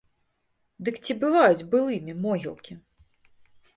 [0.87, 2.73] Дык ці бываюць былымі могілкі?